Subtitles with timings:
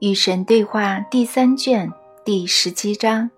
[0.00, 1.92] 与神对话第三卷
[2.24, 3.28] 第十七章。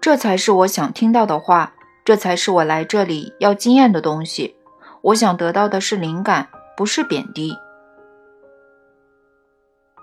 [0.00, 1.74] 这才是我想听到的话，
[2.04, 4.54] 这才是我来这里要经验的东西。
[5.00, 7.52] 我想得到的是灵感，不是贬低。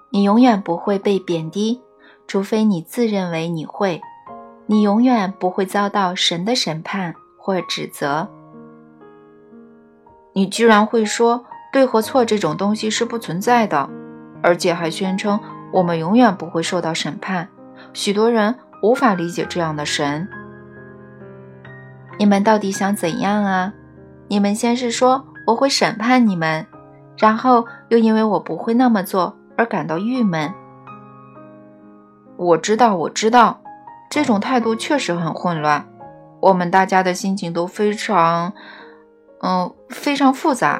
[0.10, 1.82] 你永远不会被贬低，
[2.28, 4.01] 除非你自认为你会。
[4.65, 8.28] 你永远不会遭到神的审判或指责。
[10.33, 13.89] 你居然会说对和错这种东西是不存在的，
[14.42, 15.39] 而且还宣称
[15.71, 17.48] 我们永远不会受到审判。
[17.93, 20.28] 许多人无法理解这样的神。
[22.18, 23.74] 你们到底想怎样啊？
[24.28, 26.66] 你们先是说我会审判你们，
[27.18, 30.52] 然后又因为我不会那么做而感到郁闷。
[32.38, 33.62] 我知道，我知道，
[34.09, 35.88] 这种态度确实很混乱。
[36.40, 38.54] 我们大家的心情都非常……
[39.42, 40.80] 嗯，非常复杂。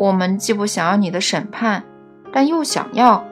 [0.00, 1.84] 我们既不想要你的审判，
[2.32, 3.22] 但又想要。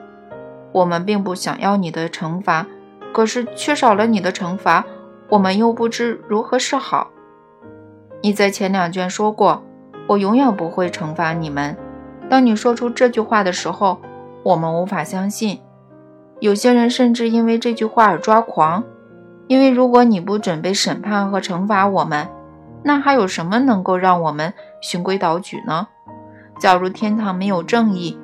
[0.71, 2.63] 我们并不想要你的惩罚，
[3.11, 4.85] 可是缺少了你的惩罚，
[5.29, 7.09] 我们又不知如何是好。
[8.21, 9.63] 你在前两卷说过，
[10.05, 11.75] 我永远不会惩罚你们。
[12.29, 13.99] 当你说出这句话的时候，
[14.43, 15.59] 我们无法相信。
[16.39, 18.83] 有些人甚至因为这句话而抓狂，
[19.47, 22.27] 因为如果你不准备审判和惩罚我们。
[22.83, 25.87] 那还有什么能够让我们循规蹈矩呢？
[26.59, 28.19] 假如天堂没有正义，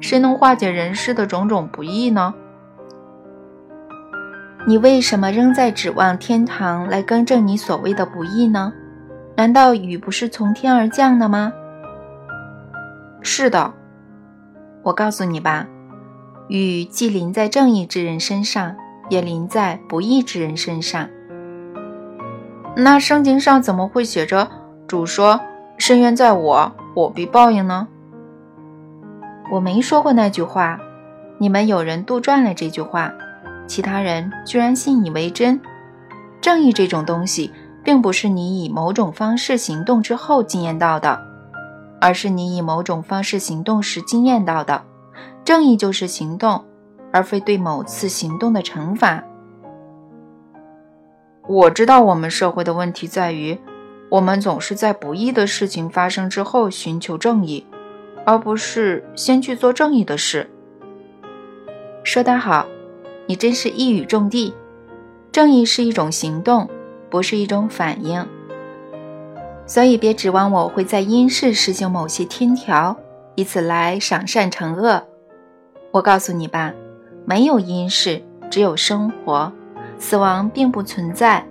[0.00, 2.34] 谁能化解人世的种种不义呢？
[4.66, 8.72] 你为什么仍在指望天堂来更正你所谓的不义呢？
[9.36, 11.52] 难道雨不是从天而降的吗？
[13.22, 13.72] 是的，
[14.82, 15.68] 我告诉你吧，
[16.48, 18.74] 雨既淋在正义之人身上，
[19.08, 21.08] 也淋在不义之人身上。
[22.74, 24.48] 那圣经上怎么会写着
[24.88, 25.40] 主说
[25.78, 27.86] 深渊在我，我必报应呢？
[29.52, 30.80] 我没说过那句话，
[31.36, 33.12] 你们有人杜撰了这句话，
[33.66, 35.60] 其他人居然信以为真。
[36.40, 37.52] 正义这种东西，
[37.84, 41.20] 并不是你以某种方式行动之后经验到的，
[42.00, 44.82] 而是你以某种方式行动时经验到的。
[45.44, 46.64] 正义就是行动，
[47.12, 49.22] 而非对某次行动的惩罚。
[51.46, 53.60] 我知道我们社会的问题在于，
[54.08, 57.66] 我们总是在不义的事情发生之后寻求正义，
[58.24, 60.48] 而不是先去做正义的事。
[62.04, 62.66] 说得好，
[63.26, 64.54] 你真是一语中的。
[65.32, 66.70] 正义是一种行动，
[67.10, 68.26] 不是一种反应。
[69.66, 72.96] 所以别指望我会在阴世实行某些天条，
[73.34, 75.02] 以此来赏善惩恶。
[75.90, 76.72] 我告诉你吧，
[77.24, 79.52] 没有阴世，只有生活。
[79.98, 81.44] 死亡并不存在，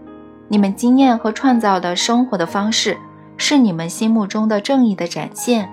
[0.48, 2.98] 你们经验和创造的生活的方式
[3.38, 5.70] 是你们心目中的正义的展现，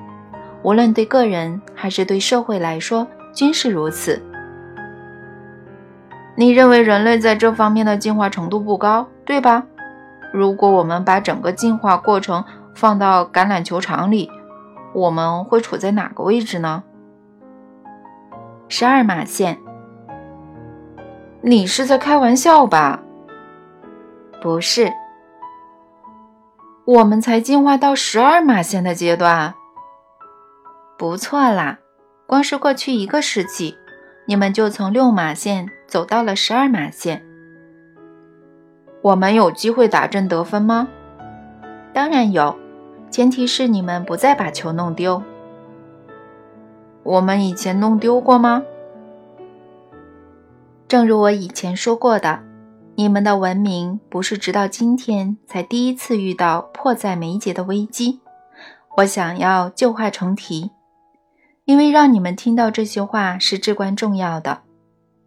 [0.62, 4.22] 无论对个人还是对社会来说均是如此。
[6.34, 9.64] 你认为人类在这方面的进化程度不高，对吧？
[10.32, 12.42] 如果我们把整个进化过程
[12.74, 14.30] 放到橄榄球场里，
[14.94, 16.84] 我们会处在哪个位置呢？
[18.68, 19.58] 十二码线。
[21.42, 23.02] 你是在开玩笑吧？
[24.42, 24.92] 不是，
[26.84, 29.54] 我们才进化到十二码线的阶段，
[30.98, 31.78] 不错啦！
[32.26, 33.76] 光是过去一个世纪，
[34.26, 37.24] 你们就从六码线走到了十二码线。
[39.02, 40.88] 我们有机会打阵得分吗？
[41.94, 42.58] 当然有，
[43.12, 45.22] 前提是你们不再把球弄丢。
[47.04, 48.64] 我们以前弄丢过吗？
[50.88, 52.40] 正如我以前说过的，
[53.02, 58.20] 你们的文明不是直到今天才第一次遇到迫在眉睫的危机。
[58.98, 60.70] 我想要旧话重提，
[61.64, 64.62] 因为让你们听到这些话是至关重要的。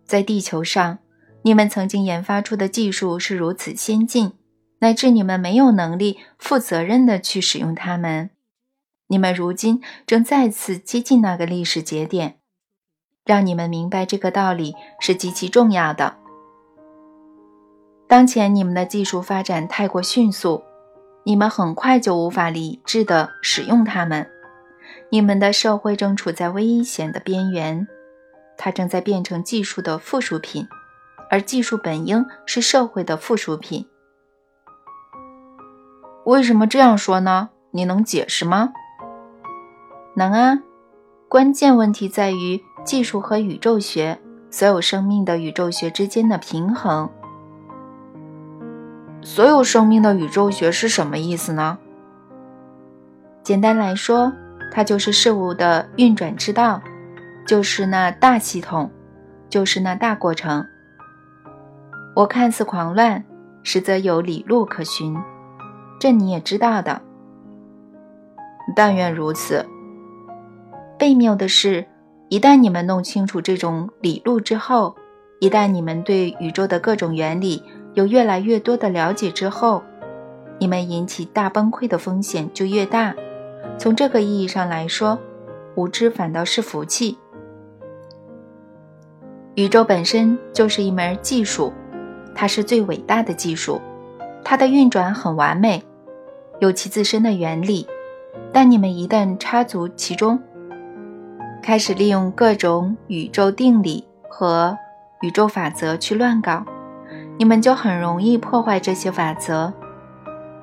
[0.05, 0.99] 在地球上，
[1.41, 4.31] 你们曾经研发出的技术是如此先进，
[4.79, 8.29] 乃至你们没有能力负责任地去使用它们。
[9.07, 12.37] 你们如今正再次接近那个历史节点。
[13.25, 16.15] 让你们明白这个道理是极其重要的。
[18.07, 20.63] 当前你们的技术发展太过迅速，
[21.23, 24.29] 你们很快就无法理智地使用它们。
[25.09, 27.87] 你们的社会正处在危险的边缘，
[28.57, 30.67] 它正在变成技术的附属品，
[31.29, 33.87] 而技术本应是社会的附属品。
[36.25, 37.49] 为什么这样说呢？
[37.71, 38.71] 你能解释吗？
[40.15, 40.59] 能啊。
[41.27, 47.09] 关键问题在于技术和宇宙学，所有生命的宇宙学之间的平衡。
[49.25, 51.79] 所有生命的宇宙学是什么意思呢？
[53.41, 54.31] 简单来说，
[54.71, 56.79] 它就是事物的运转之道。
[57.47, 58.89] 就是那大系统，
[59.49, 60.63] 就是那大过程。
[62.15, 63.23] 我看似狂乱，
[63.63, 65.15] 实则有理路可循，
[65.99, 67.01] 这你也知道的。
[68.75, 69.65] 但愿如此。
[70.99, 71.85] 悖谬的是，
[72.29, 74.95] 一旦你们弄清楚这种理路之后，
[75.39, 77.63] 一旦你们对宇宙的各种原理
[77.95, 79.81] 有越来越多的了解之后，
[80.59, 83.15] 你们引起大崩溃的风险就越大。
[83.77, 85.17] 从这个意义上来说，
[85.75, 87.17] 无知反倒是福气。
[89.55, 91.73] 宇宙本身就是一门技术，
[92.35, 93.81] 它是最伟大的技术，
[94.43, 95.81] 它的运转很完美，
[96.59, 97.87] 有其自身的原理。
[98.51, 100.37] 但你们一旦插足其中，
[101.63, 104.77] 开始利用各种宇宙定理和
[105.21, 106.65] 宇宙法则去乱搞，
[107.37, 109.73] 你们就很容易破坏这些法则。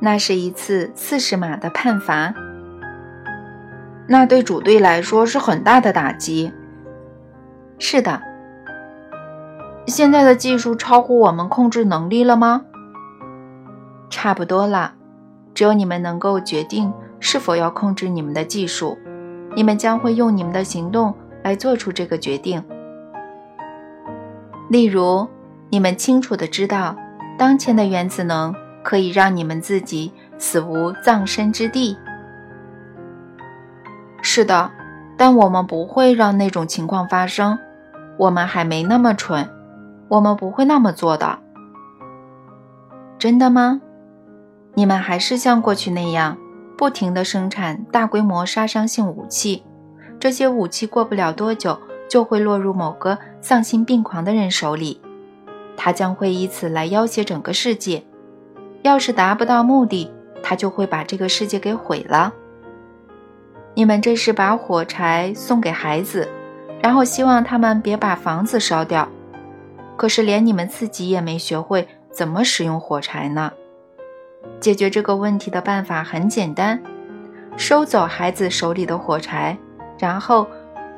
[0.01, 2.35] 那是一次四十码的判罚，
[4.09, 6.53] 那对主队来说是很大的打击。
[7.79, 8.21] 是的。
[9.87, 12.63] 现在的技术超乎我们控制能力了吗？
[14.11, 14.95] 差不多了。
[15.55, 18.97] 只有你们能够决定是否要控制你们的技术，
[19.55, 21.15] 你们将会用你们的行动
[21.45, 22.63] 来做出这个决定。
[24.71, 25.29] 例如，
[25.73, 26.95] 你们清楚的知道，
[27.39, 31.97] 当前的原子能可以让你们自己死无葬身之地。
[34.21, 34.71] 是的，
[35.17, 37.59] 但我们不会让那种情况发生。
[38.19, 39.49] 我们还没那么蠢。
[40.09, 41.39] 我们不会那么做的，
[43.19, 43.81] 真的吗？
[44.75, 46.37] 你们还是像过去那样，
[46.77, 49.65] 不停地生产大规模杀伤性武器。
[50.21, 51.81] 这些武器过不了多久
[52.11, 55.01] 就会落入某个丧心病狂的人手里，
[55.77, 58.03] 他将会以此来要挟整个世界。
[58.83, 60.11] 要是达不到目的，
[60.43, 62.33] 他就会把这个世界给毁了。
[63.75, 66.29] 你们这是把火柴送给孩子，
[66.83, 69.09] 然后希望他们别把房子烧掉。
[69.97, 73.53] 可是连你们自己也没学会怎么使用火柴呢？
[74.59, 76.83] 解决这个问题的办法很简单：
[77.57, 79.57] 收走孩子手里的火柴，
[79.99, 80.47] 然后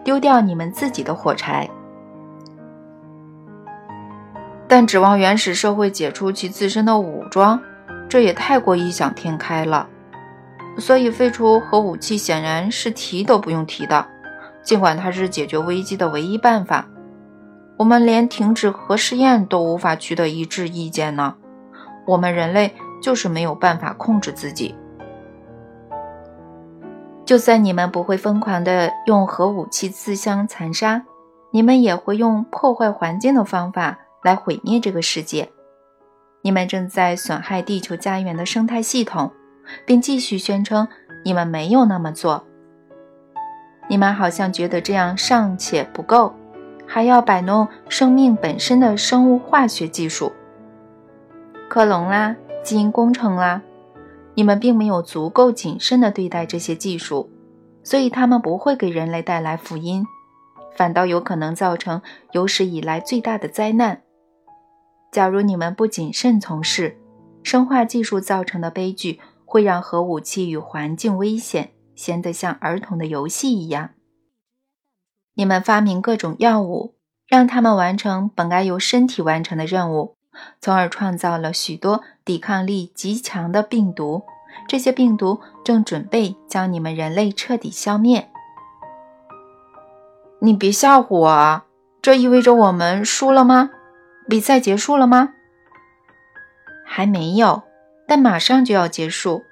[0.02, 1.68] 丢掉你们自己的火柴。
[4.76, 7.62] 但指望原始社会解除其自身的武装，
[8.08, 9.88] 这也太过异想天开了。
[10.78, 14.04] 所以废除核武器显然是提都不用提的，
[14.64, 16.88] 尽管它是解决危机的唯一办法。
[17.76, 21.36] 我们连停止核试验都无法取得一致意见呢。
[22.04, 24.74] 我们人类就是没有办法控制自己。
[27.24, 31.04] 就算你们不会疯狂地用核武器自相残杀，
[31.52, 35.48] 你们也会用破坏环境的方法来毁灭这个世界。
[36.42, 39.30] 你们正在损害地球家园的生态系统，
[39.86, 40.88] 并继续宣称
[41.24, 42.44] 你们没有那么做。
[43.88, 46.34] 你们好像觉得这样尚且不够。
[46.86, 50.30] 还要摆弄生命本身的生物化学技术，
[51.66, 53.62] 克隆啦，基因工程啦，
[54.34, 57.30] 你们并没有足够谨慎地对待这些技术，
[57.82, 60.04] 所以他们不会给人类带来福音，
[60.76, 64.02] 反倒有可能造成有史以来最大的灾难。
[65.14, 66.98] 假如你们不谨慎从事，
[67.44, 73.90] 生化技术造成的悲剧会让核武器与环境危险显得像儿童的游戏一样。
[75.34, 76.96] 你们发明各种药物，
[77.28, 80.16] 让他们完成本该由身体完成的任务，
[80.60, 84.24] 从而创造了许多抵抗力极强的病毒。
[84.66, 88.28] 这些病毒正准备将你们人类彻底消灭。
[90.40, 91.66] 你别吓唬我啊！
[92.02, 93.70] 这意味着我们输了吗？
[94.28, 95.30] 比赛结束了吗？
[96.86, 97.62] 还没有，
[98.06, 99.42] 但马上就要结束。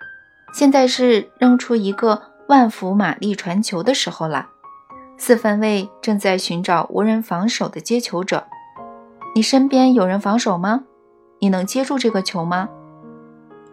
[0.55, 4.49] 现在是扔出一个万伏马力传球的时候了。
[5.19, 8.47] 四分卫正在寻找无人防守的接球者。
[9.35, 10.85] 你身边有人防守吗？
[11.39, 12.69] 你能接住这个球吗？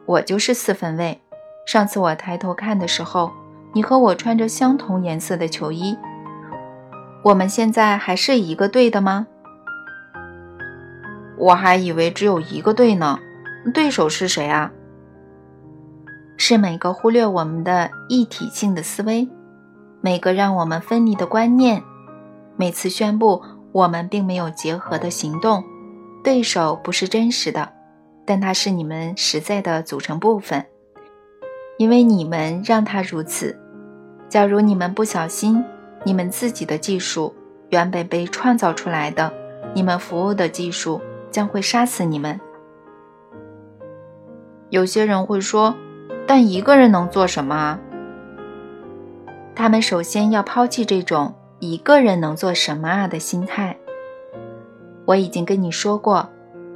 [0.05, 1.21] 我就是四分卫。
[1.65, 3.31] 上次我抬头看的时候，
[3.73, 5.97] 你和我穿着相同颜色的球衣。
[7.23, 9.27] 我们现在还是一个队的吗？
[11.39, 13.17] 我还以为只有一个队呢。
[13.73, 14.71] 对手是谁啊？
[16.37, 19.27] 是每个忽略我们的一体性的思维。
[20.01, 21.83] 每个让我们分离的观念，
[22.55, 23.41] 每次宣布
[23.73, 25.61] 我们并没有结合的行动，
[26.23, 27.69] 对手不是真实的，
[28.25, 30.65] 但它是你们实在的组成部分，
[31.77, 33.59] 因为你们让它如此。
[34.29, 35.61] 假如你们不小心，
[36.05, 37.35] 你们自己的技术
[37.67, 39.33] 原本被创造出来的，
[39.73, 42.39] 你们服务的技术将会杀死你们。
[44.69, 45.75] 有些人会说，
[46.27, 47.79] 但一个人能做什么啊？
[49.55, 53.75] 他们首先要抛弃这种一个人能做什么啊的心态。
[55.05, 56.29] 我已经跟你说过，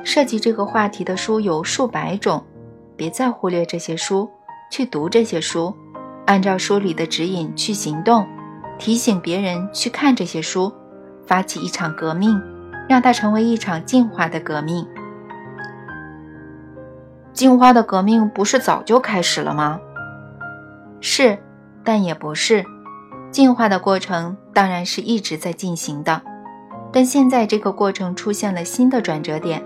[0.04, 2.44] 涉及这个话题的书有数百种，
[2.98, 4.30] 别再忽略这些书，
[4.72, 5.74] 去读这些书，
[6.26, 8.28] 按照书里的指引去行动，
[8.80, 10.74] 提醒别人去看这些书，
[11.28, 12.42] 发起一场革命，
[12.88, 14.88] 让它成为一场进化的革命。
[17.34, 19.80] 进化的革命不是早就开始了吗？
[21.02, 21.38] 是，
[21.84, 22.64] 但也不是。
[23.32, 26.22] 进化的过程当然是一直在进行的，
[26.92, 29.64] 但现在这个过程出现了新的转折点，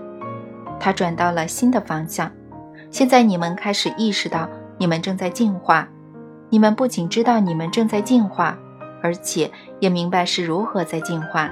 [0.80, 2.32] 它转到了新的方向。
[2.90, 4.48] 现在你们开始意识到，
[4.78, 5.86] 你们正在进化。
[6.48, 8.56] 你们不仅知道你们正在进化，
[9.02, 11.50] 而且也明白是如何在进化。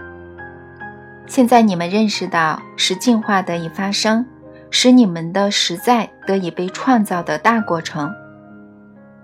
[1.26, 4.25] 现在你们认识到，是进化得以发生，
[4.71, 8.12] 使你们的实在得以被创造的大过程。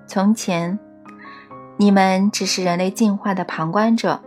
[0.07, 0.79] 从前。
[1.79, 4.21] 你们只是人类进化的旁观者，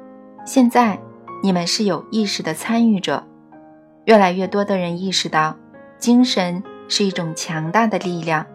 [0.44, 1.00] 现在
[1.42, 3.24] 你们是有意识的参与者。
[4.06, 5.56] 越来越多的人意识到，
[5.98, 8.46] 精神是一种强大的力量，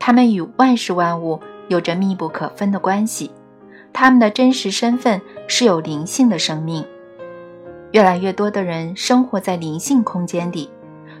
[0.00, 3.30] 他们与万事万物有着密不可分的关系，
[3.92, 6.84] 他们的真实身份是有灵性的生命。
[7.92, 10.68] 越来越多的人生活在灵性空间里，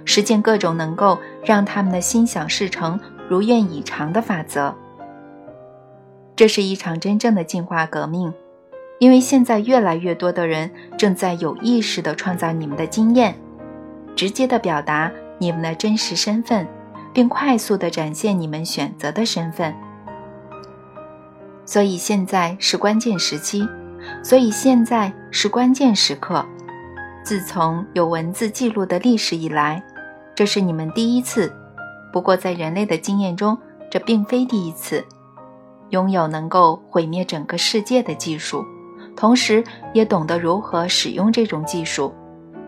[0.04, 4.74] 实践各种能够让他们的心想事成、如愿以偿的法则。
[6.34, 8.32] 这是一场真正的进化革命，
[8.98, 13.34] 因为现在越来越多的人正在有意识地创造你们的经验，
[14.14, 16.66] 直接地表达你们的真实身份，
[17.14, 19.74] 并快速地展现你们选择的身份。
[21.64, 23.66] 所以现在是关键时期，
[24.22, 26.44] 所以现在是关键时刻。
[27.26, 29.82] 自从有文字记录的历史以来，
[30.32, 31.52] 这是你们第一次。
[32.12, 33.58] 不过在人类的经验中，
[33.90, 35.04] 这并非第一次。
[35.90, 38.64] 拥有能够毁灭整个世界的技术，
[39.16, 42.14] 同时也懂得如何使用这种技术，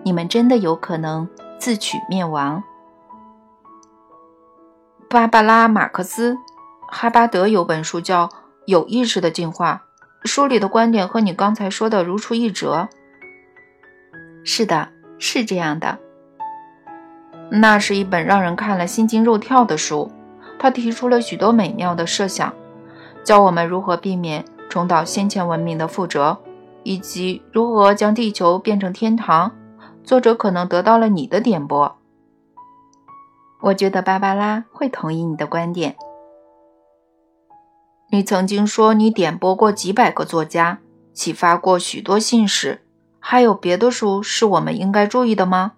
[0.02, 1.28] 你们真的有可能
[1.60, 2.60] 自取灭亡。
[5.08, 6.34] 芭芭拉·马克思·
[6.88, 8.26] 哈巴德有本书叫
[8.66, 9.84] 《有意识的进化》，
[10.28, 12.88] 书里的观点和你刚才说的如出一辙。
[14.50, 14.88] 是的，
[15.19, 15.99] 是这样的。
[17.50, 20.11] 那是一本让人看了心惊肉跳的书，
[20.59, 22.50] 他提出了许多美妙的设想。
[23.23, 26.38] 教我们如何避免重蹈先前文明的覆辙，
[26.83, 29.52] 以及如何将地球变成天堂。
[30.02, 31.99] 作者可能得到了你的点拨。
[33.61, 35.95] 我觉得芭芭拉会同意你的观点。
[38.11, 40.78] 你曾经说你点拨过几百个作家，
[41.12, 42.81] 启发过许多信使，
[43.30, 45.75] 还有别的书是我们应该注意的吗？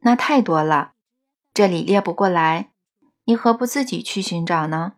[0.00, 0.94] 那太多了，
[1.54, 2.72] 这里列不过来。
[3.26, 4.94] 你何不自己去寻找呢？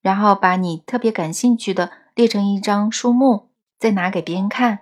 [0.00, 4.78] 然后把你特别感兴趣的列成一张书目，再拿给别人看。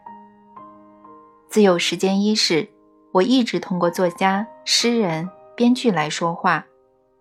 [1.50, 2.68] 自有时间伊始，
[3.14, 6.64] 我一直通过作家、诗人、编剧来说话。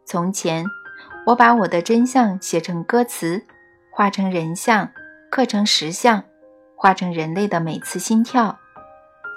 [0.05, 0.63] 从前，
[1.25, 3.47] 我把我的真相写成歌词，
[3.91, 4.91] 画成人像，
[5.31, 6.23] 刻成石像，
[6.83, 8.59] 画成人类的每次心跳。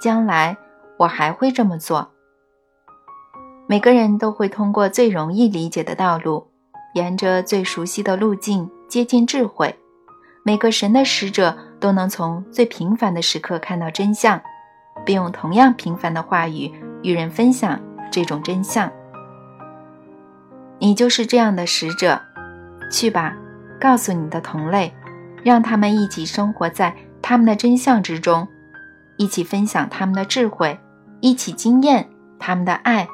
[0.03, 0.57] 将来，
[0.97, 2.11] 我还会这么做。
[3.69, 6.49] 每个人都会通过最容易理解的道路。
[6.95, 9.79] 沿着最熟悉的路径接近智慧，
[10.43, 14.41] 每个神的使者都能从最平凡的时刻看到真相，
[15.05, 16.73] 并用同样平凡的话语
[17.03, 17.79] 与人分享
[18.11, 18.91] 这种真相。
[20.81, 22.21] 你就是这样的使者，
[22.91, 23.37] 去吧，
[23.81, 24.93] 告诉你的同类，
[25.45, 26.97] 让他们一起生活在
[27.29, 28.47] 他们的真相之中，
[29.17, 30.79] 一起分享他们的智慧，
[31.21, 33.09] 一起经验他们的爱，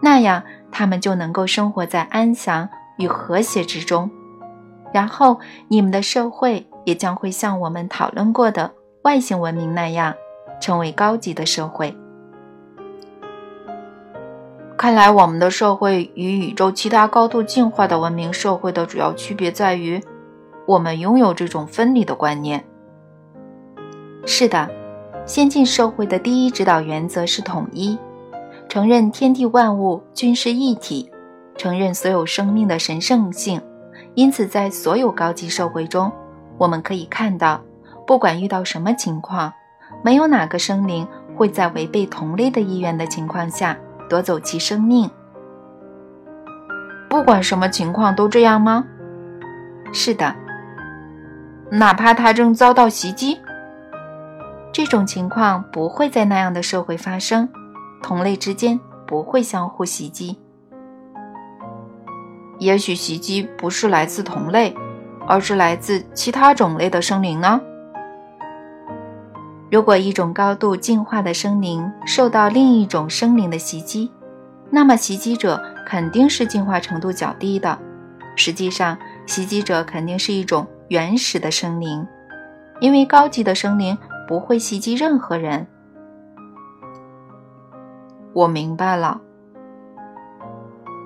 [0.00, 2.68] 那样他们就能够生活在安详。
[2.96, 4.08] 与和谐之中，
[4.92, 8.72] 然后你们的社会也将会像我们讨论过的
[9.02, 10.14] 外星文明那样，
[10.60, 11.96] 成为高级的社会。
[14.76, 20.00] 看来，我们的社会与宇宙其他高度进化的文明社会的主要区别在于，
[20.68, 22.64] 我们拥有这种分离的观念。
[24.24, 24.68] 是的，
[25.26, 27.98] 先进社会的第一指导原则是统一，
[28.68, 31.10] 承认天地万物均是一体。
[31.56, 33.60] 承认所有生命的神圣性，
[34.14, 36.12] 因此在所有高级社会中，
[36.56, 37.60] 我们可以看到，
[38.06, 39.52] 不管遇到什么情况，
[40.04, 43.76] 没有哪个生灵会在违背同类的意愿的情况下
[44.08, 45.10] 夺走其生命。
[47.08, 48.84] 不管什么情况都这样吗？
[49.92, 50.32] 是的，
[51.72, 53.36] 哪怕他正遭到袭击，
[54.72, 57.48] 这种情况不会在那样的社会发生，
[58.02, 60.38] 同类之间不会相互袭击。
[62.58, 64.74] 也许袭击不是来自同类，
[65.26, 67.60] 而是来自其他种类的生灵呢？
[69.70, 74.10] 如果一种高度进化的生灵受到另一种生灵的袭击，
[74.70, 77.78] 那么袭击者肯定是进化程度较低的。
[78.34, 78.96] 实际上，
[79.26, 82.06] 袭击者肯定是一种原始的生灵，
[82.80, 83.96] 因为高级的生灵
[84.28, 85.66] 不会袭击任何人。
[88.34, 89.22] 我明白了。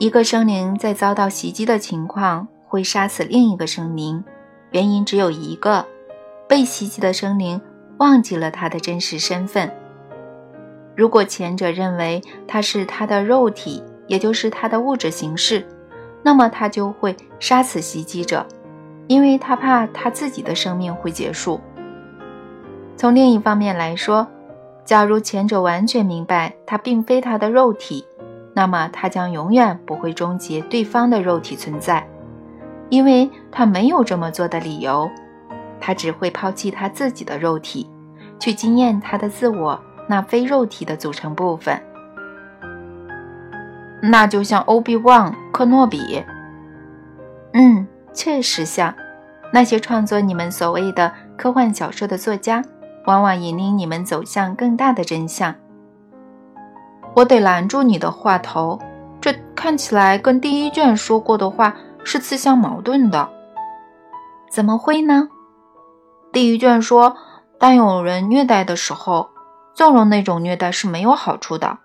[0.01, 4.25] 一个生灵在遭到袭击的情况会杀死另一个生灵，
[4.73, 5.87] 原因只有一个：
[6.49, 7.61] 被袭击的生灵
[7.99, 9.73] 忘记了他的真实身份。
[10.97, 15.65] 如果前者认为他是他的肉体，也就是他的物质形式，
[16.25, 18.45] 那么他就会杀死袭击者，
[19.07, 21.61] 因为他怕他自己的生命会结束。
[22.97, 24.27] 从另一方面来说，
[24.85, 28.07] 假如前者完全明白他并非他的肉体，
[28.55, 32.07] 那么他将永远不会终结对方的肉体存在，
[32.91, 35.11] 因为他没有这么做的理由。
[35.81, 37.91] 他只会抛弃他自己的肉体，
[38.39, 41.81] 去经验他的自我那非肉体的组成部分。
[44.01, 46.23] 那就像欧比旺·克诺比。
[47.53, 48.95] 嗯，确实像
[49.53, 52.63] 那些创作你们所谓的科幻小说的作家。
[53.07, 55.55] 往往引领你们走向更大的真相。
[57.15, 58.79] 我得拦住你的话头，
[59.21, 63.29] 这看起来跟第一卷说过的话是自相矛盾的。
[64.51, 65.29] 怎么会呢？
[66.33, 67.17] 第一卷说，
[67.59, 69.29] 当有人虐待的时候，
[69.75, 71.79] 纵容那种虐待是没有好处的。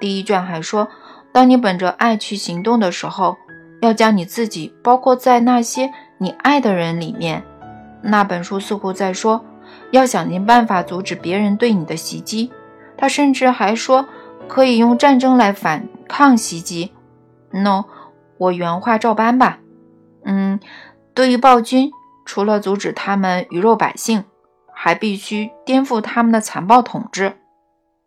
[0.00, 0.88] 第一卷还说，
[1.32, 3.36] 当你本着爱去行动的时候，
[3.80, 7.44] 要将你自己包括在那些你爱的人里面。
[8.00, 9.44] 那本书似乎在说。
[9.92, 12.50] 要想尽办法阻止别人对你的袭击，
[12.96, 14.06] 他甚至还说
[14.48, 16.92] 可以用战争来反抗袭击。
[17.50, 17.84] No，
[18.38, 19.58] 我原话照搬吧。
[20.24, 20.58] 嗯，
[21.12, 21.90] 对于暴君，
[22.24, 24.24] 除了阻止他们鱼肉百姓，
[24.74, 27.36] 还必须颠覆他们的残暴统治。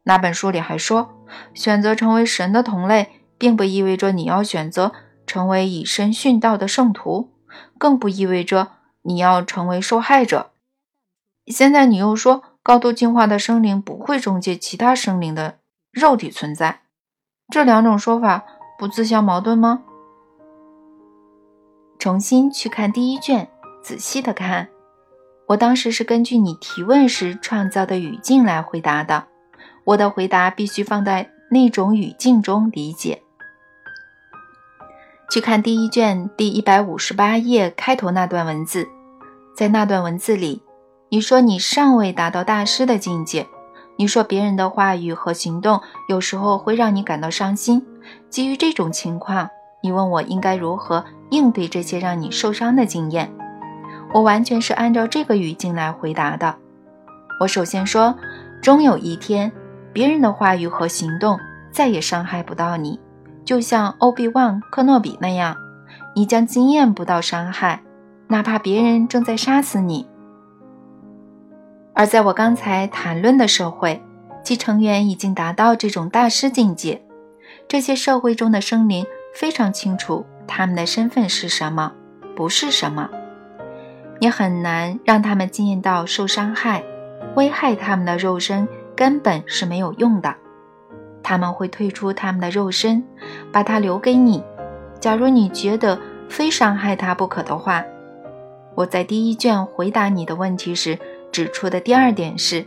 [0.04, 1.12] 那本书里还说，
[1.54, 4.91] 选择成为神的同类，并不意味着你要选择
[5.28, 7.30] 成为以身殉道的圣徒，
[7.78, 8.69] 更不意味着
[9.04, 10.52] 你要成为受害者。
[11.47, 15.60] 现在你又说高度进化的生灵不会终结其他生灵的
[15.91, 16.81] 肉体存在，
[17.49, 18.43] 这两种说法
[18.79, 19.84] 不自相矛盾吗？
[21.99, 23.47] 重新去看第一卷，
[23.84, 24.67] 仔细的看。
[25.47, 29.27] 我当时是根据你提问时创造的语境来回答的，
[29.84, 33.21] 我的回答必须放在那种语境中理解。
[35.29, 38.88] 去看第一卷第一百五十八页开头那段文字，
[39.55, 40.64] 在那段文字里。
[41.10, 43.48] 你说你尚未达到大师的境界，
[43.96, 47.86] 你说别人的话语和行动有时候会让你感到伤心。
[48.30, 49.48] 基于这种情况，
[49.82, 53.32] 你问我应该如何应对这些让你受伤的经验，
[54.13, 56.56] 我完全是按照这个语境来回答的。
[57.39, 58.15] 我首先说，
[58.62, 59.52] 终有一天，
[59.94, 61.39] 别人的话语和行动
[61.72, 63.00] 再也伤害不到你，
[63.46, 65.56] 就像欧比旺·克诺比那样，
[66.15, 67.84] 你将经验不到伤害，
[68.28, 70.08] 哪怕别人正在杀死你。
[71.95, 74.03] 而在我刚才谈论的社会，
[74.43, 77.01] 其成员已经达到这种大师境界。
[77.69, 81.93] 这些社会中的生灵非常清楚他们的身份是什么，
[82.36, 83.10] 不是什么。
[84.19, 86.84] 你很难让他们经验到受伤害，
[87.36, 90.36] 危害他们的肉身根本是没有用的。
[91.23, 93.01] 他们会退出他们的肉身，
[93.53, 94.43] 把它留给你。
[94.99, 97.86] 假如你觉得非伤害他不可的话，
[98.75, 100.99] 我在第一卷回答你的问题时。
[101.36, 102.65] 指出的第二点是，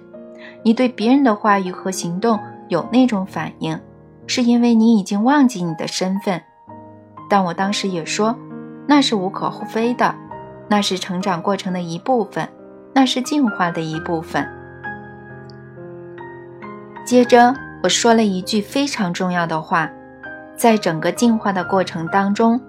[0.63, 3.81] 你对别人的话语和行动有那种反应，
[4.27, 6.39] 是因为你已经忘记你的身份。
[7.31, 8.37] 但我当时也说，
[8.87, 10.15] 那是无可厚非的，
[10.69, 12.47] 那是成长过程的一部分，
[12.93, 14.47] 那是进化的一部分。
[17.07, 19.91] 接着我说了一句非常重要的话，
[20.55, 22.61] 在整个进化的过程当中，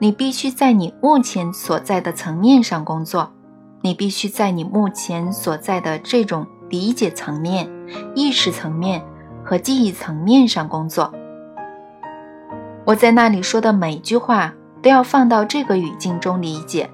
[0.00, 3.32] 你必须在你目前所在的层面上工作。
[3.84, 7.70] 你必须在你目前所在的这种理解层面、
[8.14, 9.04] 意识层面
[9.44, 11.12] 和记忆层面上工作。
[12.86, 16.88] 我在那里说的每句话都要放到这个语境中理解。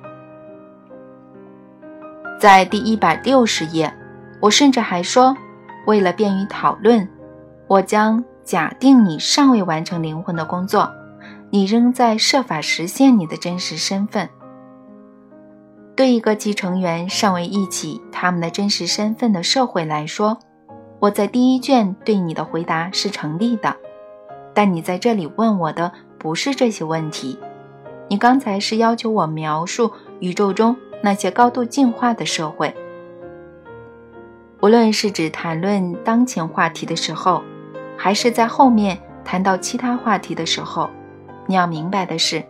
[2.41, 3.95] 在第一百六十页，
[4.41, 5.37] 我甚至还说，
[5.87, 7.09] 为了便于讨论，
[7.69, 10.91] 我将假定你尚未完成灵魂的工作，
[11.51, 14.29] 你仍在设法实现你的真实身份。
[16.01, 20.39] 对一个继承员尚未忆起他们的真实身份的社会来说，
[20.99, 23.77] 我在第一卷对你的回答是成立的。
[24.55, 27.39] 但你在这里问我的不是这些问题。
[28.09, 32.75] 你刚才是要求我描述宇宙中那些高度进化的社会。
[34.63, 37.43] 无论是指谈论当前话题的时候，
[37.99, 40.89] 还是在后面谈到其他话题的时候，
[41.45, 42.43] 你要明白的是，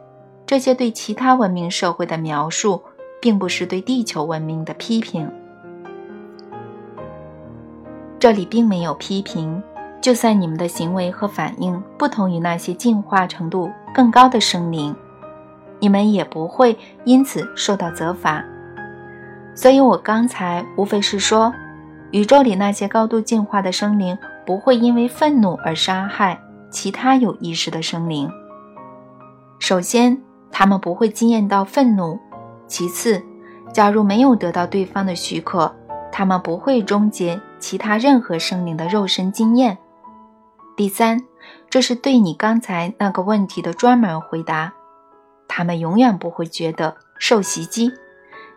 [0.47, 2.81] 这些对其他文明社会的描述，
[3.21, 5.31] 并不是对地球文明的批评。
[8.19, 9.63] 这里并没有批评，
[10.01, 14.95] 就算你们的行为和反应不同于那些进化程度更高的生灵，
[15.79, 18.45] 你们也不会因此受到责罚。
[19.55, 21.53] 所以我刚才无非是说，
[22.11, 26.39] 宇宙里那些高度进化的生灵不会因为愤怒而杀害
[26.71, 28.31] 其他有意识的生灵。
[29.59, 32.19] 首先，他们不会惊艳到愤怒；
[32.71, 33.21] 其次，
[33.73, 35.75] 假如没有得到对方的许可，
[36.13, 37.39] 他们不会终结。
[37.59, 39.77] 其他任何生灵的肉身经验。
[40.77, 41.21] 第三，
[41.69, 44.73] 这是对你刚才那个问题的专门回答。
[45.47, 47.93] 他们永远不会觉得受袭击，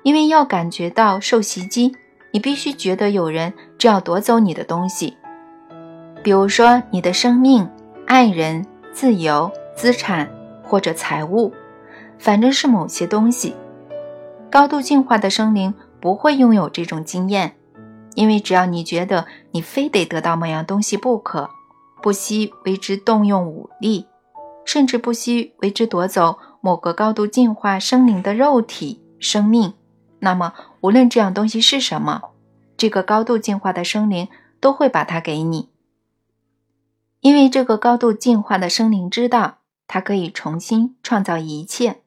[0.03, 1.91] 因为要感觉到受袭击，
[2.31, 5.17] 你必须觉得有人就要夺走你的东西，
[6.21, 7.67] 比如说你的生命、
[8.05, 10.29] 爱人、自由、资产
[10.63, 11.51] 或者财物，
[12.19, 13.55] 反正是某些东西。
[14.53, 17.57] 高度进化的生灵不会拥有这种经验。
[18.13, 21.49] 因为只要你觉得你非得得到某样东西不可，
[22.03, 24.05] 不惜为之动用武力，
[24.63, 29.73] 甚至不惜为之夺走某个高度进化生灵的肉体生命，
[30.19, 32.21] 那么无论这样东西是什么，
[32.77, 34.27] 这个高度进化的生灵
[34.59, 35.69] 都会把它给你。
[37.21, 42.02] 因为这个高度进化的生灵知道，它可以重新创造一切，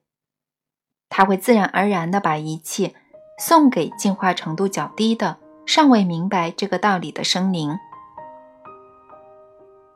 [1.08, 2.94] 他会自然而然地把一切
[3.38, 5.38] 送给进化程度较低的。
[5.66, 7.76] 尚未明白这个道理的生灵，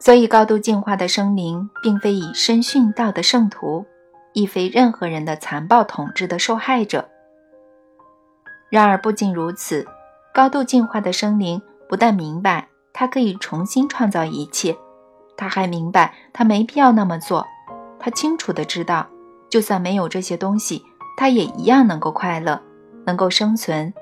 [0.00, 3.86] 所以高度进化的生灵并非以身殉道的圣徒，
[4.32, 7.08] 亦非任何人的残暴统治的受害者。
[8.68, 9.86] 然而，不仅如此，
[10.34, 14.76] 高度进化的生灵不但明白他可以重新创造一切，
[15.36, 17.46] 他还明白他没必要那么做。
[18.00, 19.06] 他清楚的知道，
[19.48, 20.84] 就算没有这些东西，
[21.20, 22.58] 他也一样能够快乐，
[23.04, 23.92] 能够生存。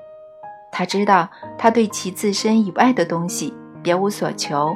[0.71, 3.53] 他知道，他对其自身以外的东西
[3.83, 4.73] 别无所求，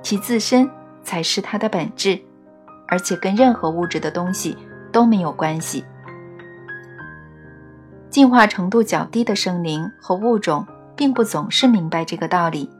[0.00, 0.70] 其自身
[1.02, 2.16] 才是他的本质，
[2.86, 4.56] 而且跟任何物质的东西
[4.92, 5.84] 都没有关系。
[8.08, 12.70] 进化程度较低的生灵和物种并不总是明白这个道理。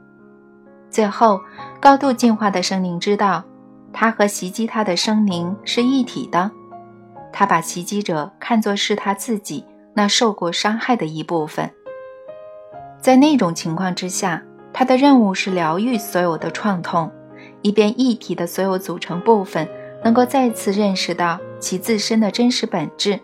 [0.89, 1.41] 最后，
[1.81, 3.43] 高度进化的生灵知道，
[3.91, 6.49] 他和袭击他的生灵是一体的，
[7.37, 11.69] 他把袭击者看作是他自己那受过伤害的一部分。
[13.01, 17.11] 在那种情况之下，他的任务是疗愈所有的创痛，
[17.61, 19.67] 以便一体的所有组成部分
[20.01, 23.19] 能够再次认识到其自身的真实本质。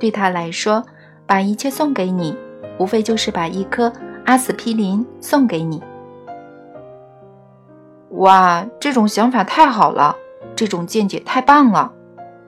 [0.00, 0.82] 对他来说，
[1.26, 2.34] 把一切送给你，
[2.78, 3.92] 无非就是把一颗
[4.24, 5.82] 阿司匹林送给你。
[8.12, 10.16] 哇，这种想法太好了，
[10.56, 11.92] 这种见解太棒了。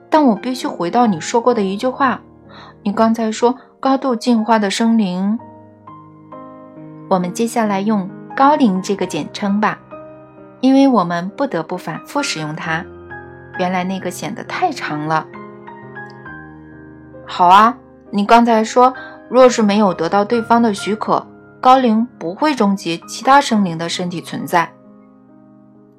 [0.09, 2.21] 但我必须回到你说过的一句话，
[2.83, 5.37] 你刚才说高度进化的生灵。
[7.09, 9.79] 我们接下来用“高龄”这个简称吧，
[10.61, 12.85] 因为我们不得不反复使用它。
[13.59, 15.25] 原来那个显得太长了。
[17.25, 17.77] 好啊，
[18.11, 18.93] 你刚才说，
[19.29, 21.25] 若是没有得到对方的许可，
[21.59, 24.71] 高龄不会终结其他生灵的身体存在。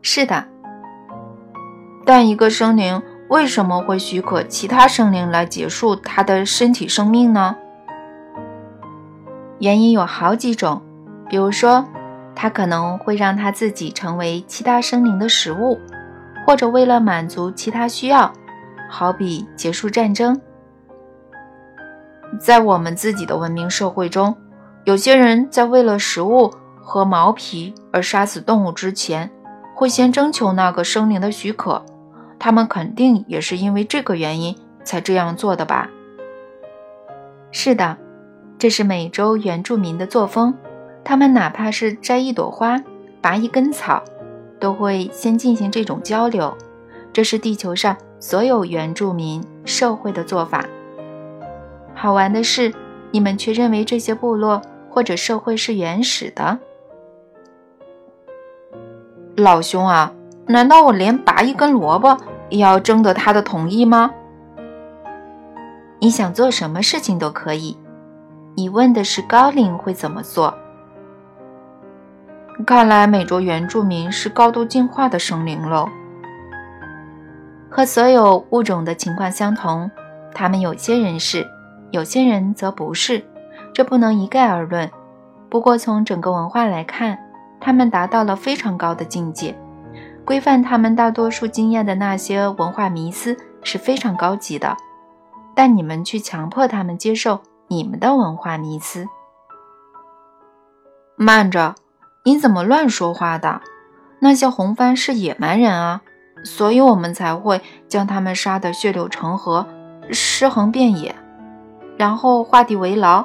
[0.03, 0.45] 是的，
[2.07, 7.55] 但一个生灵为什么会许可其他生灵来结束他的身体生命呢？
[9.59, 10.83] 原因有好几种。
[11.29, 11.85] 比如说，
[12.35, 15.79] 他可能会让他自己成为其他生灵的食物，
[16.47, 18.33] 或者为了满足其他需要，
[18.89, 20.41] 好比结束战争。
[22.41, 24.35] 在我们自己的文明社会中，
[24.85, 29.31] 有些人在为了食物和毛皮而杀死动物之前，
[29.75, 31.85] 会先征求那个生灵的许可。
[32.39, 35.89] 他们肯定也是因为这个原因才这样做的吧？
[37.51, 37.97] 是的，
[38.59, 40.55] 这是美洲原住民的作风。
[41.05, 42.79] 他们哪怕是摘一朵花、
[43.21, 44.03] 拔一根草，
[44.61, 46.55] 都会先进行这种交流。
[47.13, 50.65] 这是地球上所有原住民社会的做法。
[51.95, 52.73] 好玩的是，
[53.11, 56.59] 你们却认为这些部落或者社会是原始的。
[59.37, 60.13] 老兄啊，
[60.49, 62.17] 难道我连拔一根萝卜
[62.49, 64.11] 也要征得他的同意吗？
[65.99, 67.77] 你想做什么事情都可以。
[68.57, 70.55] 你问的是高龄会怎么做？
[72.67, 75.87] 看来美洲原住民是高度进化的生灵喽。
[77.71, 79.91] 和所有物种的情况相同，
[80.35, 81.47] 他们有些人是，
[81.91, 83.23] 有些人则不是，
[83.75, 84.91] 这不能一概而论。
[85.51, 87.19] 不过从整个文化来看，
[87.61, 89.55] 他们达到了非常高的境界。
[90.29, 94.77] 规范他们大多数经验的那些文化迷思是非常高级的，
[95.55, 99.09] 但你们去强迫他们接受你们的文化迷思。
[101.17, 101.75] 慢着，
[102.25, 103.63] 你怎么乱说话的？
[104.19, 106.03] 那些红番是野蛮人啊，
[106.45, 109.67] 所以我们才会将他们杀得血流成河，
[110.11, 111.15] 尸横遍野，
[111.97, 113.25] 然后画地为牢，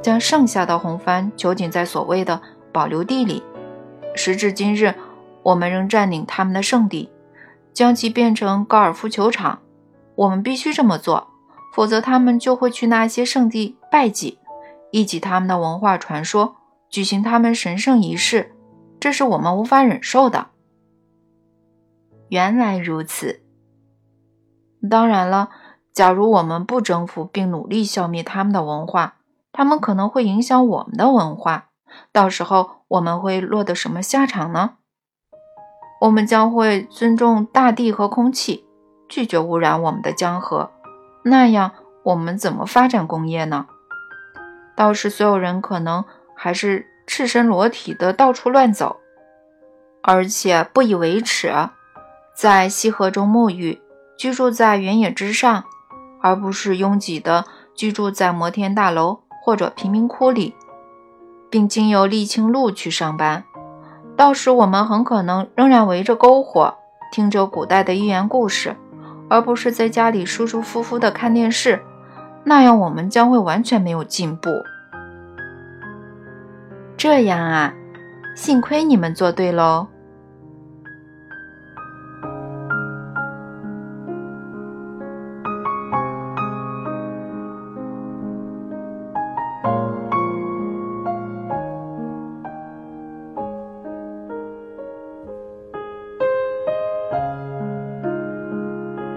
[0.00, 2.40] 将剩下的红番囚禁在所谓的
[2.70, 3.42] 保留地里。
[4.14, 4.94] 时至今日。
[5.44, 7.10] 我们仍占领他们的圣地，
[7.72, 9.60] 将其变成高尔夫球场。
[10.16, 11.28] 我们必须这么做，
[11.72, 14.38] 否则他们就会去那些圣地拜祭，
[14.90, 16.56] 忆起他们的文化传说，
[16.88, 18.52] 举行他们神圣仪式。
[19.00, 20.48] 这是我们无法忍受的。
[22.28, 23.42] 原来如此。
[24.88, 25.50] 当然了，
[25.92, 29.16] 假如我们不征服并努力消灭他们的文化，
[29.52, 31.70] 他们可能会影响我们的文化。
[32.12, 34.76] 到时候我们会落得什么下场呢？
[36.04, 38.66] 我们将会尊重大地和空气，
[39.08, 40.70] 拒绝污染我们的江河。
[41.22, 43.64] 那样，我们怎么发展工业呢？
[44.76, 46.04] 到时，所有人可能
[46.36, 48.98] 还是赤身裸体的到处乱走，
[50.02, 51.50] 而且不以为耻，
[52.36, 53.80] 在溪河中沐浴，
[54.18, 55.64] 居住在原野之上，
[56.20, 60.54] 而不是拥挤的居住在摩天大楼或者贫民窟里，
[61.48, 63.44] 并经由沥青路去上班。
[64.24, 66.78] 到时我们很可能仍然围着篝火，
[67.12, 68.74] 听着古代的寓言故事，
[69.28, 71.82] 而不是在家里舒舒服服的看电视。
[72.42, 74.48] 那样我们将会完全没有进步。
[76.96, 77.74] 这样啊，
[78.34, 79.88] 幸亏你们做对喽。